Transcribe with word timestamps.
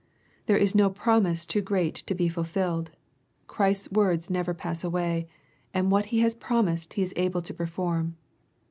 —There 0.47 0.57
is 0.57 0.73
no 0.73 0.89
promise 0.89 1.45
too 1.45 1.61
great 1.61 1.93
to 1.93 2.15
be 2.15 2.27
fulfilled. 2.27 2.89
Christ's 3.45 3.91
words 3.91 4.31
never 4.31 4.51
pass 4.55 4.83
away, 4.83 5.27
and 5.75 5.91
what 5.91 6.05
He 6.07 6.21
has 6.21 6.33
promised 6.33 6.95
He 6.95 7.03
is 7.03 7.13
able 7.15 7.43
to 7.43 7.53
perform. 7.53 8.15